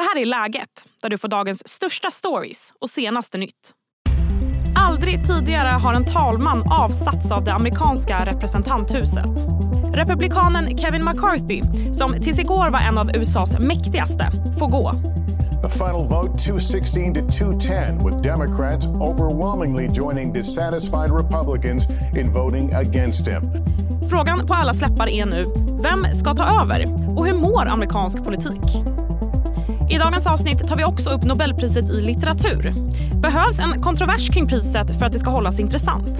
[0.00, 3.72] Det här är Läget, där du får dagens största stories och senaste nytt.
[4.76, 9.30] Aldrig tidigare har en talman avsatts av det amerikanska representanthuset.
[9.94, 14.92] Republikanen Kevin McCarthy, som tills igår var en av USAs mäktigaste, får gå.
[15.62, 21.86] The final vote 216 to 210, with Democrats overwhelmingly joining dissatisfied Republicans
[22.16, 23.42] in voting against him.
[24.10, 25.46] Frågan på alla släppar är nu,
[25.82, 26.84] vem ska ta över?
[27.18, 28.99] Och hur mår amerikansk politik?
[29.90, 32.74] I dagens avsnitt tar vi också upp Nobelpriset i litteratur.
[33.20, 36.18] Behövs en kontrovers kring priset för att det ska hållas intressant?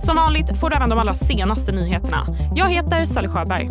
[0.00, 2.26] Som vanligt får du även de allra senaste nyheterna.
[2.56, 3.70] Jag heter Sally Sjöberg.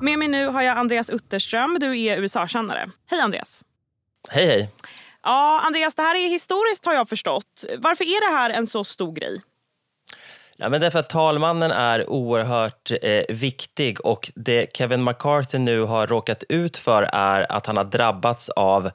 [0.00, 1.76] Med mig nu har jag Andreas Utterström.
[1.80, 2.90] Du är USA-kännare.
[3.10, 3.60] Hej Andreas.
[4.30, 4.70] Hej hej.
[5.22, 7.64] Ja, Andreas, det här är historiskt har jag förstått.
[7.78, 9.40] Varför är det här en så stor grej?
[10.58, 16.06] Ja, men därför att talmannen är oerhört eh, viktig och det Kevin McCarthy nu har
[16.06, 18.90] råkat ut för är att han har drabbats av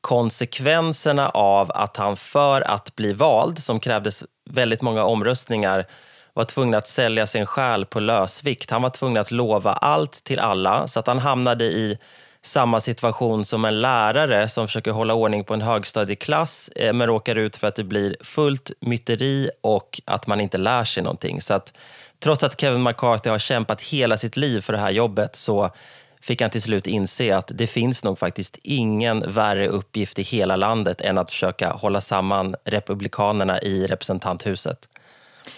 [0.00, 5.86] konsekvenserna av att han för att bli vald, som krävdes väldigt många omröstningar,
[6.34, 8.70] var tvungen att sälja sin själ på lösvikt.
[8.70, 11.98] Han var tvungen att lova allt till alla så att han hamnade i
[12.46, 17.36] samma situation som en lärare som försöker hålla ordning på en högstadieklass eh, men råkar
[17.36, 21.40] ut för att det blir fullt myteri och att man inte lär sig någonting.
[21.40, 21.72] Så att,
[22.18, 25.70] trots att Kevin McCarthy har kämpat hela sitt liv för det här jobbet så
[26.20, 30.56] fick han till slut inse att det finns nog faktiskt ingen värre uppgift i hela
[30.56, 34.88] landet än att försöka hålla samman republikanerna i representanthuset.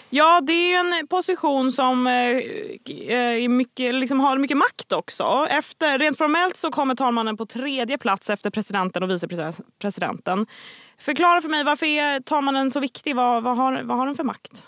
[0.09, 4.91] Ja, det är ju en position som eh, eh är mycket, liksom har mycket makt
[4.91, 5.47] också.
[5.49, 10.47] Efter, rent formellt så kommer talmannen på tredje plats efter presidenten och vicepresidenten.
[10.99, 13.15] Förklara för mig, varför är talmannen så viktig?
[13.15, 14.63] Vad, vad, har, vad har den för makt?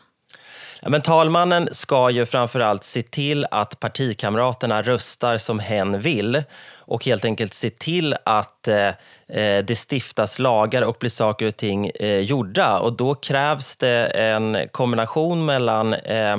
[0.83, 6.43] Ja, men talmannen ska ju framförallt se till att partikamraterna röstar som hen vill
[6.77, 8.87] och helt enkelt se till att eh,
[9.27, 12.79] eh, det stiftas lagar och blir saker och ting eh, gjorda.
[12.79, 16.37] Och då krävs det en kombination mellan eh,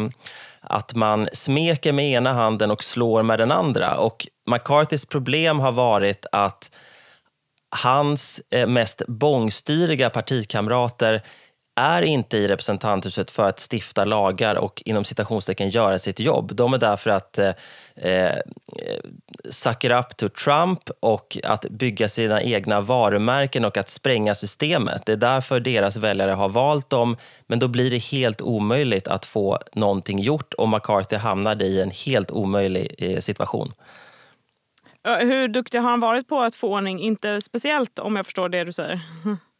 [0.60, 3.96] att man smeker med ena handen och slår med den andra.
[3.96, 6.70] Och McCarthys problem har varit att
[7.70, 11.22] hans eh, mest bångstyriga partikamrater
[11.74, 16.54] är inte i representanthuset för att stifta lagar och inom citationstecken göra sitt jobb.
[16.54, 17.52] De är där för att eh,
[17.96, 18.38] eh,
[19.50, 25.06] suck it up to Trump och att bygga sina egna varumärken och att spränga systemet.
[25.06, 27.16] Det är därför deras väljare har valt dem,
[27.46, 31.90] men då blir det helt omöjligt att få någonting gjort och McCarthy hamnade i en
[31.90, 33.72] helt omöjlig eh, situation.
[35.04, 37.00] Hur duktig har han varit på att få ordning?
[37.00, 39.00] Inte speciellt om jag förstår det du säger.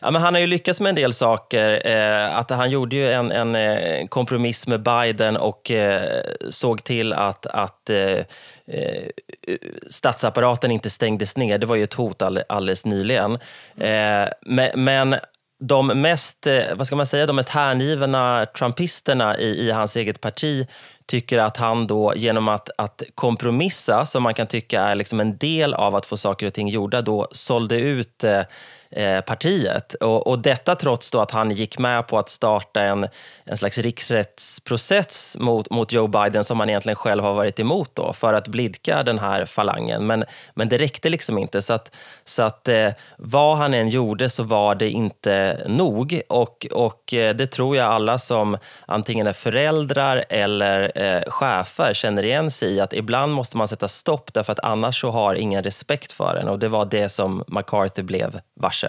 [0.00, 1.86] Ja, men han har ju lyckats med en del saker.
[1.86, 7.12] Eh, att han gjorde ju en, en eh, kompromiss med Biden och eh, såg till
[7.12, 8.18] att, att eh,
[8.66, 9.04] eh
[9.90, 11.58] statsapparaten inte stängdes ner.
[11.58, 13.38] Det var ju ett hot all, alldeles nyligen.
[13.76, 15.16] Eh, men, men
[15.60, 20.20] de mest, eh, vad ska man säga, de mest hängivna trumpisterna i, i hans eget
[20.20, 20.66] parti
[21.06, 25.36] tycker att han då genom att, att kompromissa, som man kan tycka är liksom en
[25.36, 28.42] del av att få saker och ting gjorda, då sålde ut eh,
[28.92, 29.94] Eh, partiet.
[29.94, 33.08] Och, och, detta trots då att han gick med på att starta en,
[33.44, 38.12] en slags riksrättsprocess mot, mot Joe Biden som han egentligen själv har varit emot då,
[38.12, 40.06] för att blidka den här falangen.
[40.06, 40.24] Men,
[40.54, 41.62] men det räckte liksom inte.
[41.62, 46.20] Så att, så att eh, vad han än gjorde så var det inte nog.
[46.28, 52.24] Och, och eh, det tror jag alla som antingen är föräldrar eller eh, chefer känner
[52.24, 55.62] igen sig i, att ibland måste man sätta stopp därför att annars så har ingen
[55.62, 56.48] respekt för en.
[56.48, 58.79] Och det var det som McCarthy blev varse.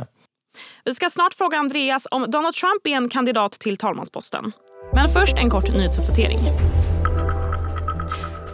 [0.86, 4.52] Vi ska snart fråga Andreas om Donald Trump är en kandidat till talmansposten.
[4.94, 6.40] Men först en kort nyhetsuppdatering.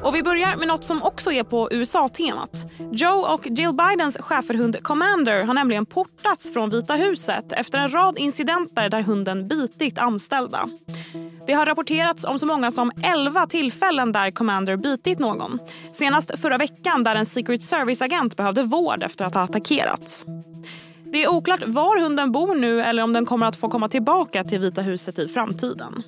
[0.03, 2.65] Och vi börjar med något som också är på USA-temat.
[2.91, 8.17] Joe och Jill Bidens schäferhund Commander har nämligen portats från Vita huset efter en rad
[8.17, 10.69] incidenter där hunden bitit anställda.
[11.47, 15.59] Det har rapporterats om så många som 11 tillfällen där Commander bitit någon.
[15.93, 20.25] Senast förra veckan där en Secret Service-agent behövde vård efter att ha attackerats.
[21.11, 24.43] Det är oklart var hunden bor nu eller om den kommer att få komma tillbaka
[24.43, 26.03] till Vita huset i framtiden.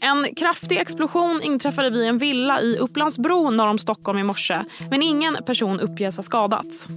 [0.00, 5.02] En kraftig explosion inträffade vid en villa i Upplandsbro norr om Stockholm i morse men
[5.02, 6.88] ingen person uppges ha skadats.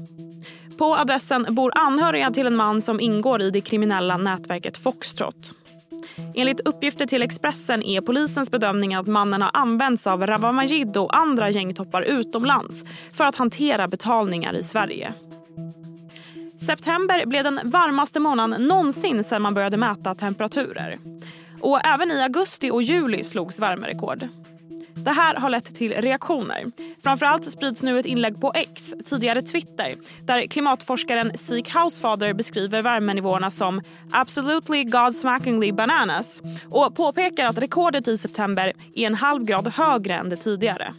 [0.77, 5.55] På adressen bor anhöriga till en man som ingår i det kriminella nätverket Foxtrot.
[6.35, 11.17] Enligt uppgifter till Expressen är polisens bedömning att mannen har använts av Rawa Majid och
[11.17, 12.83] andra gängtoppar utomlands
[13.13, 15.13] för att hantera betalningar i Sverige.
[16.65, 20.97] September blev den varmaste månaden någonsin sedan man började mäta temperaturer.
[21.61, 24.27] Och även i augusti och juli slogs värmerekord.
[24.95, 26.65] Det här har lett till reaktioner.
[27.03, 33.51] Framförallt sprids nu ett inlägg på X, tidigare Twitter där klimatforskaren Seek Housefather beskriver värmenivåerna
[33.51, 33.81] som
[34.11, 40.29] “absolutely godsmackingly bananas” och påpekar att rekordet i september är en halv grad högre än
[40.29, 40.93] det tidigare.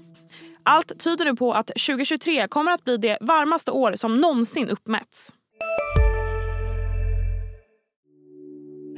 [0.62, 5.32] Allt tyder nu på att 2023 kommer att bli det varmaste år som någonsin uppmätts.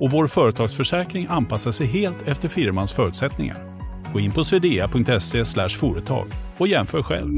[0.00, 3.56] och vår företagsförsäkring anpassar sig helt efter firmans förutsättningar.
[4.12, 6.26] Gå in på swedea.se företag
[6.58, 7.36] och jämför själv.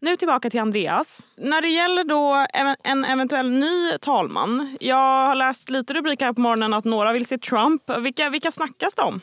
[0.00, 1.26] Nu tillbaka till Andreas.
[1.36, 2.46] När det gäller då
[2.84, 4.76] en eventuell ny talman.
[4.80, 7.82] Jag har läst lite rubriker här på morgonen att några vill se Trump.
[8.00, 9.20] Vilka, vilka snackas det om?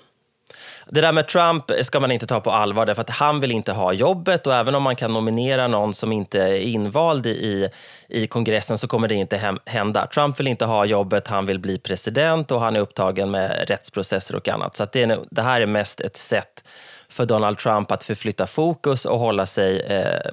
[0.89, 3.71] Det där med Trump ska man inte ta på allvar därför att han vill inte
[3.71, 7.69] ha jobbet och även om man kan nominera någon som inte är invald i,
[8.07, 10.07] i kongressen så kommer det inte hända.
[10.07, 14.35] Trump vill inte ha jobbet, han vill bli president och han är upptagen med rättsprocesser
[14.35, 14.75] och annat.
[14.75, 16.63] Så det, är, det här är mest ett sätt
[17.11, 20.31] för Donald Trump att förflytta fokus och hålla sig eh,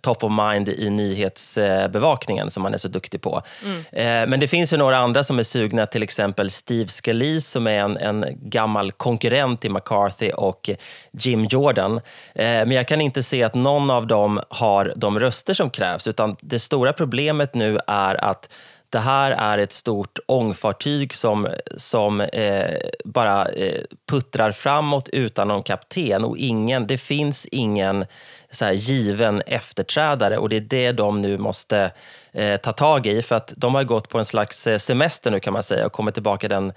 [0.00, 3.42] top of mind i nyhetsbevakningen som han är så duktig på.
[3.64, 3.78] Mm.
[3.92, 7.66] Eh, men det finns ju några andra som är sugna, till exempel Steve Scalise som
[7.66, 10.70] är en, en gammal konkurrent till McCarthy och
[11.12, 11.96] Jim Jordan.
[12.34, 16.06] Eh, men jag kan inte se att någon av dem har de röster som krävs
[16.06, 18.48] utan det stora problemet nu är att
[18.90, 25.62] det här är ett stort ångfartyg som, som eh, bara eh, puttrar framåt utan någon
[25.62, 28.06] kapten och ingen, det finns ingen
[28.50, 31.90] så här, given efterträdare och det är det de nu måste
[32.32, 35.40] eh, ta tag i för att de har gått på en slags eh, semester nu
[35.40, 36.72] kan man säga och kommer tillbaka den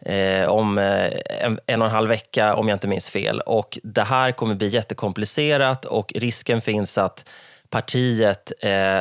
[0.00, 3.40] eh, om eh, en, en och en halv vecka om jag inte minns fel.
[3.40, 7.24] Och det här kommer bli jättekomplicerat och risken finns att
[7.70, 9.00] partiet eh,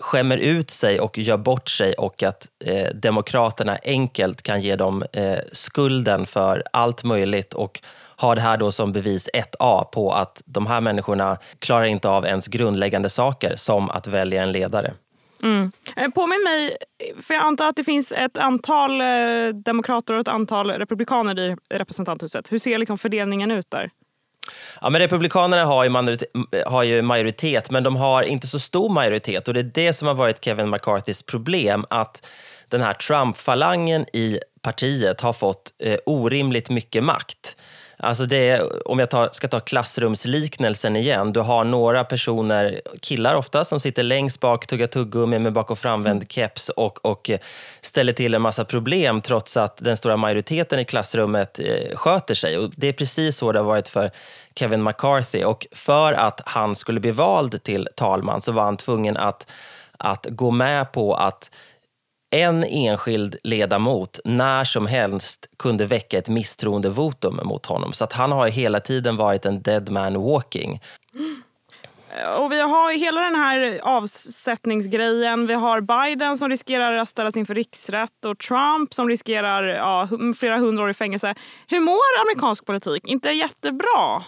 [0.00, 5.04] skämmer ut sig och gör bort sig och att eh, Demokraterna enkelt kan ge dem
[5.12, 7.80] eh, skulden för allt möjligt och
[8.16, 12.26] har det här då som bevis 1A på att de här människorna klarar inte av
[12.26, 14.92] ens grundläggande saker som att välja en ledare.
[15.42, 15.72] Mm.
[15.96, 16.76] Eh, påminn mig,
[17.22, 19.06] för jag antar att det finns ett antal eh,
[19.54, 22.52] demokrater och ett antal republikaner i representanthuset.
[22.52, 23.90] Hur ser liksom fördelningen ut där?
[24.80, 26.30] Ja, men Republikanerna har ju, majoritet,
[26.66, 29.48] har ju majoritet, men de har inte så stor majoritet.
[29.48, 31.84] Och Det är det som har varit Kevin McCarthys problem.
[31.90, 32.26] Att
[32.68, 37.56] den här Trump-falangen i partiet har fått eh, orimligt mycket makt.
[38.00, 41.32] Alltså det om jag tar, ska ta klassrumsliknelsen igen.
[41.32, 45.78] Du har några personer, killar ofta, som sitter längst bak, tuggar tuggummi med bak och
[45.78, 47.30] framvänd keps och, och
[47.80, 52.58] ställer till en massa problem trots att den stora majoriteten i klassrummet eh, sköter sig.
[52.58, 54.10] Och det är precis så det har varit för
[54.54, 55.44] Kevin McCarthy.
[55.44, 59.46] Och för att han skulle bli vald till talman så var han tvungen att,
[59.98, 61.50] att gå med på att
[62.30, 67.92] en enskild ledamot när som helst kunde väcka ett misstroendevotum mot honom.
[67.92, 70.80] Så att han har hela tiden varit en dead man walking.
[72.38, 75.46] Och vi har hela den här avsättningsgrejen.
[75.46, 80.08] Vi har Biden som riskerar att ställas inför riksrätt och Trump som riskerar ja,
[80.38, 81.34] flera hundra år i fängelse.
[81.68, 83.06] Hur mår amerikansk politik?
[83.06, 84.22] Inte jättebra.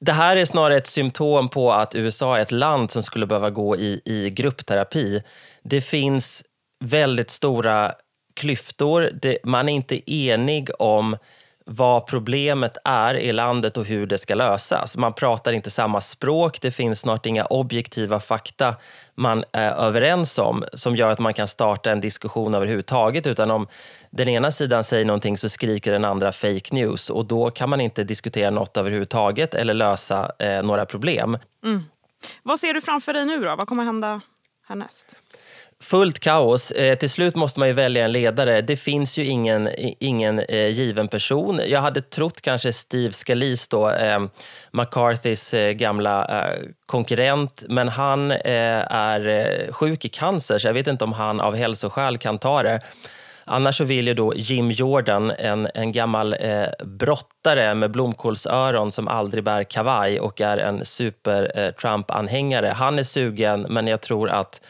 [0.00, 3.50] Det här är snarare ett symptom på att USA är ett land som skulle behöva
[3.50, 5.22] gå i, i gruppterapi.
[5.62, 6.44] Det finns
[6.80, 7.92] väldigt stora
[8.34, 9.10] klyftor.
[9.22, 11.16] Det, man är inte enig om
[11.64, 14.96] vad problemet är i landet och hur det ska lösas.
[14.96, 18.74] Man pratar inte samma språk, det finns snart inga objektiva fakta
[19.14, 23.26] man är överens om som gör att man kan starta en diskussion överhuvudtaget.
[23.26, 23.66] Utan om
[24.10, 27.80] den ena sidan säger någonting så skriker den andra fake news och då kan man
[27.80, 31.38] inte diskutera något överhuvudtaget eller lösa eh, några problem.
[31.64, 31.84] Mm.
[32.42, 33.56] Vad ser du framför dig nu då?
[33.56, 34.20] Vad kommer hända
[34.68, 35.16] härnäst?
[35.82, 36.70] Fullt kaos.
[36.70, 38.60] Eh, till slut måste man ju välja en ledare.
[38.60, 41.60] Det finns ju ingen, ingen eh, given person.
[41.66, 44.20] Jag hade trott kanske Steve Scalise, då, eh,
[44.70, 50.74] McCarthys eh, gamla eh, konkurrent, men han eh, är eh, sjuk i cancer så jag
[50.74, 52.80] vet inte om han av hälsoskäl kan ta det.
[53.44, 59.08] Annars så vill ju då Jim Jordan, en, en gammal eh, brottare med blomkålsöron som
[59.08, 62.68] aldrig bär kavaj och är en super-Trump-anhängare.
[62.68, 64.60] Eh, han är sugen, men jag tror att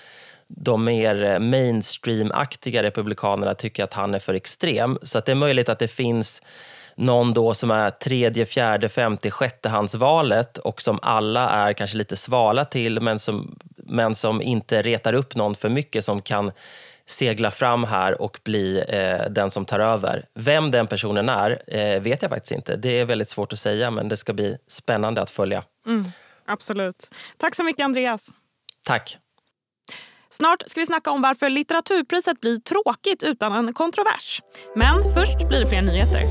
[0.57, 4.99] de mer eh, mainstream-aktiga republikanerna tycker att han är för extrem.
[5.03, 6.43] Så att det är möjligt att det finns
[6.95, 12.65] någon då som är tredje, fjärde, femte, sjättehandsvalet och som alla är kanske lite svala
[12.65, 16.53] till men som, men som inte retar upp någon för mycket som kan
[17.07, 20.25] segla fram här och bli eh, den som tar över.
[20.35, 22.77] Vem den personen är eh, vet jag faktiskt inte.
[22.77, 25.63] Det är väldigt svårt att säga men det ska bli spännande att följa.
[25.87, 26.05] Mm,
[26.45, 27.11] absolut.
[27.37, 28.27] Tack så mycket Andreas.
[28.85, 29.19] Tack.
[30.33, 34.43] Snart ska vi snacka om varför litteraturpriset blir tråkigt utan en kontrovers.
[34.77, 36.23] Men först blir det fler nyheter.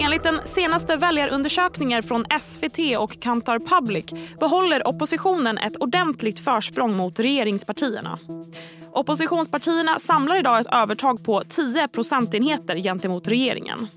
[0.00, 4.04] Enligt den senaste väljarundersökningen från SVT och Kantar Public
[4.40, 8.18] behåller oppositionen ett ordentligt försprång mot regeringspartierna.
[8.92, 13.88] Oppositionspartierna samlar idag ett övertag på 10 procentenheter gentemot regeringen.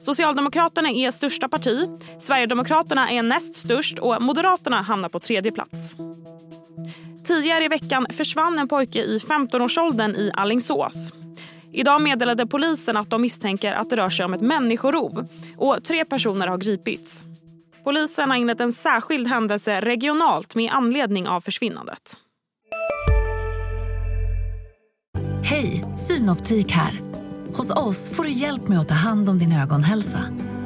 [0.00, 5.96] Socialdemokraterna är största parti, Sverigedemokraterna är näst störst och Moderaterna hamnar på tredje plats.
[7.30, 11.12] Tidigare i veckan försvann en pojke i 15-årsåldern i Allingsås.
[11.72, 16.04] Idag meddelade polisen att de misstänker att det rör sig om ett människorov och tre
[16.04, 17.24] personer har gripits.
[17.84, 22.16] Polisen har inlett en särskild händelse regionalt med anledning av försvinnandet.
[25.44, 27.00] Hej, Synoptik här.
[27.54, 30.20] Hos oss får du hjälp med att ta hand om din ögonhälsa.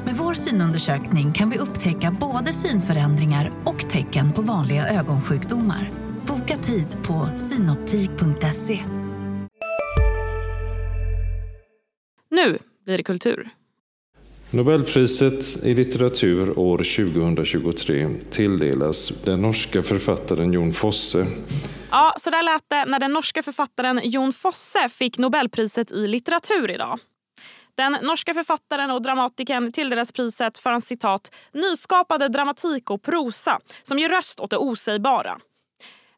[0.04, 6.03] Med vår synundersökning kan vi upptäcka både synförändringar och tecken på vanliga ögonsjukdomar.
[6.48, 8.84] Boka tid på synoptik.se.
[12.30, 13.50] Nu blir det kultur.
[14.50, 21.26] Nobelpriset i litteratur år 2023 tilldelas den norska författaren Jon Fosse.
[21.90, 26.70] Ja, så där lät det när den norska författaren Jon Fosse fick Nobelpriset i litteratur
[26.70, 26.98] idag.
[27.74, 33.98] Den norska författaren och dramatikern tilldelas priset för hans citat nyskapade dramatik och prosa som
[33.98, 35.40] ger röst åt det osägbara.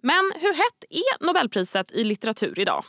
[0.01, 2.85] Men hur hett är Nobelpriset i litteratur idag?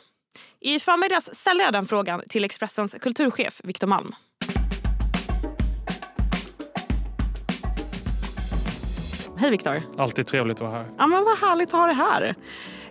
[0.60, 4.16] I förmiddags ställde jag den frågan till Expressens kulturchef Viktor Malm.
[9.40, 9.84] Hej Viktor!
[9.98, 10.86] Alltid trevligt att vara här.
[10.98, 12.36] Ja, men vad härligt att ha dig här.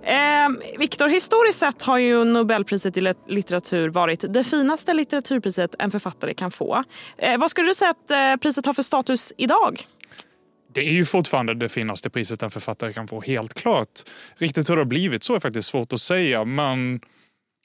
[0.02, 6.34] Eh, Viktor, historiskt sett har ju Nobelpriset i litteratur varit det finaste litteraturpriset en författare
[6.34, 6.84] kan få.
[7.18, 9.86] Eh, vad skulle du säga att eh, priset har för status idag?
[10.76, 14.02] Det är ju fortfarande det finaste priset en författare kan få, helt klart.
[14.38, 17.00] Riktigt hur det har blivit så är faktiskt svårt att säga, men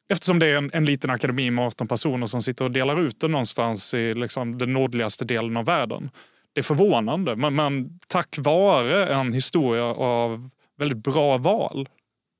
[0.09, 3.19] eftersom det är en, en liten akademi med 18 personer som sitter och delar ut
[3.19, 6.09] det någonstans i liksom, den nordligaste delen av världen.
[6.53, 11.89] Det är förvånande, men, men tack vare en historia av väldigt bra val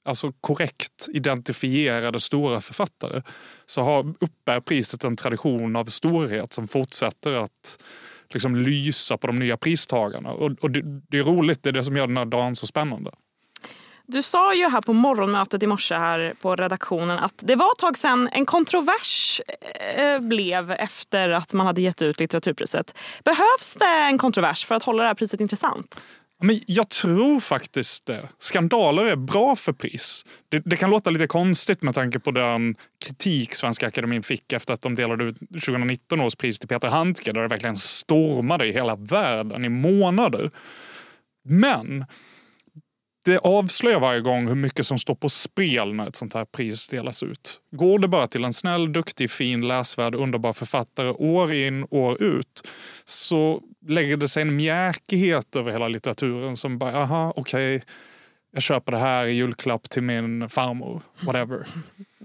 [0.06, 3.22] alltså korrekt identifierade stora författare
[3.66, 7.80] så har, uppbär priset en tradition av storhet som fortsätter att
[8.34, 10.32] liksom lysa på de nya pristagarna.
[10.32, 12.68] Och, och det, det, är roligt, det är det som gör den här dagen så
[12.68, 13.12] spännande.
[14.06, 17.80] Du sa ju här på morgonmötet i morse här på redaktionen att det var ett
[17.80, 19.42] tag sedan en kontrovers
[19.96, 22.98] eh, blev efter att man hade gett ut litteraturpriset.
[23.24, 26.02] Behövs det en kontrovers för att hålla det här priset intressant?
[26.41, 28.29] Men jag tror faktiskt det.
[28.39, 30.25] Skandaler är bra för pris.
[30.50, 34.74] Det, det, kan låta lite konstigt med tanke på den kritik Svenska Akademin fick efter
[34.74, 38.71] att de delade ut 2019 års pris till Peter Handke där det verkligen stormade i
[38.71, 40.51] hela världen i månader.
[41.43, 42.05] Men
[43.25, 46.88] det avslöjar varje gång hur mycket som står på spel när ett sånt här pris
[46.88, 47.62] delas ut.
[47.72, 52.68] Går det bara till en snäll, duktig, fin, läsvärd, underbar författare år in, år ut
[53.06, 57.88] så lägger det sig en mjäkighet över hela litteraturen som bara, aha, okej, okay,
[58.54, 61.68] jag köper det här i julklapp till min farmor, whatever.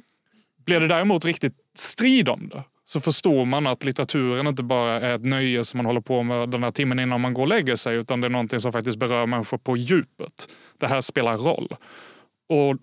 [0.64, 5.14] Blir det däremot riktigt strid om det så förstår man att litteraturen inte bara är
[5.14, 7.76] ett nöje som man håller på med den här timmen innan man går och lägger
[7.76, 10.48] sig utan det är någonting som faktiskt berör människor på djupet.
[10.78, 11.76] Det här spelar roll.
[12.48, 12.76] Och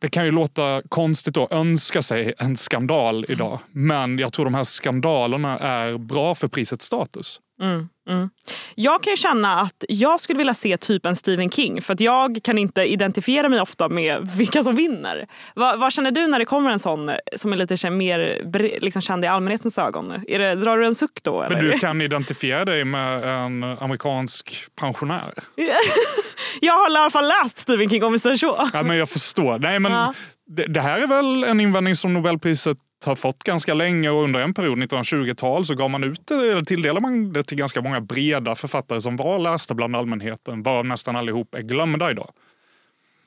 [0.00, 4.54] det kan ju låta konstigt att önska sig en skandal idag men jag tror de
[4.54, 7.40] här skandalerna är bra för prisets status.
[7.62, 8.30] Mm, mm.
[8.74, 12.40] Jag kan känna att jag skulle vilja se typ en Stephen King för att jag
[12.42, 15.26] kan inte identifiera mig ofta med vilka som vinner.
[15.54, 18.42] Vad, vad känner du när det kommer en sån som är lite mer
[18.80, 20.22] liksom, känd i allmänhetens ögon?
[20.28, 21.42] Är det, drar du en suck då?
[21.42, 21.56] Eller?
[21.56, 25.34] Men du kan identifiera dig med en amerikansk pensionär?
[26.60, 28.68] jag har i alla fall läst Stephen King om vi säger så.
[28.72, 29.58] Ja, men jag förstår.
[29.58, 30.14] Nej, men ja.
[30.46, 34.40] det, det här är väl en invändning som Nobelpriset har fått ganska länge och under
[34.40, 38.54] en period, 1920-tal, så gav man ut det, tilldelade man det till ganska många breda
[38.54, 42.30] författare som var lästa bland allmänheten, varav nästan allihop är glömda idag.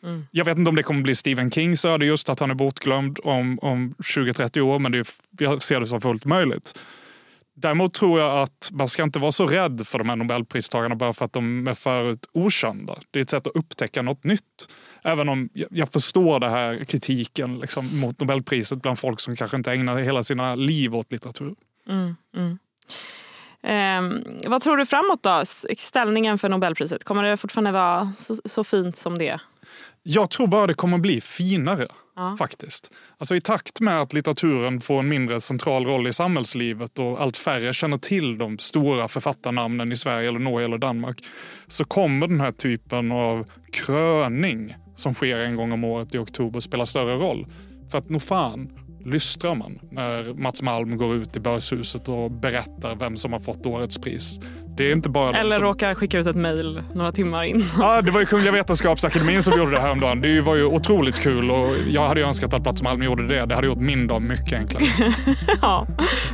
[0.04, 0.26] Mm.
[0.32, 3.20] Jag vet inte om det kommer bli Stephen Kings öde just att han är bortglömd
[3.24, 5.08] om, om 20-30 år, men det,
[5.40, 6.80] jag ser det som fullt möjligt.
[7.54, 11.14] Däremot tror jag att man ska inte vara så rädd för de här nobelpristagarna bara
[11.14, 12.96] för att de är förut okända.
[13.12, 14.70] Det är ett sätt att upptäcka något nytt.
[15.04, 19.72] Även om jag förstår den här kritiken liksom, mot Nobelpriset bland folk som kanske inte
[19.72, 21.56] ägnar hela sina liv åt litteratur.
[21.88, 22.58] Mm, mm.
[23.64, 24.02] Eh,
[24.50, 25.44] vad tror du framåt då?
[25.78, 29.42] Ställningen för Nobelpriset, kommer det fortfarande vara så, så fint som det är?
[30.04, 31.88] Jag tror bara det kommer bli finare.
[32.16, 32.36] Ja.
[32.40, 32.92] faktiskt.
[33.18, 37.38] Alltså I takt med att litteraturen får en mindre central roll i samhällslivet och allt
[37.38, 41.24] färre känner till de stora författarnamnen i Sverige, eller Norge eller Danmark
[41.68, 46.60] så kommer den här typen av kröning som sker en gång om året i oktober
[46.60, 47.48] spela större roll.
[47.92, 48.70] För att nog fan,
[49.06, 53.66] lystrar man när Mats Malm går ut i börshuset och berättar vem som har fått
[53.66, 54.40] årets pris.
[54.82, 55.64] Det är inte bara Eller som...
[55.64, 57.66] råkar skicka ut ett mejl några timmar in.
[57.80, 60.22] Ja, det var ju Kungliga Vetenskapsakademin som gjorde det häromdagen.
[60.22, 63.46] Det var ju otroligt kul och jag hade ju önskat att Mats Malm gjorde det.
[63.46, 64.84] Det hade gjort min dag mycket enklare.
[65.62, 65.88] ja,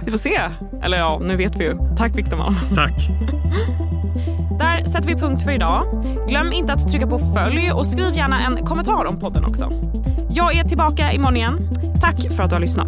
[0.05, 0.41] vi får se.
[0.83, 1.77] Eller ja, nu vet vi ju.
[1.97, 2.55] Tack Viktor Malm.
[2.75, 2.93] Tack.
[4.59, 6.05] Där sätter vi punkt för idag.
[6.27, 9.71] Glöm inte att trycka på följ och skriv gärna en kommentar om podden också.
[10.29, 11.69] Jag är tillbaka imorgon igen.
[12.01, 12.87] Tack för att du har lyssnat.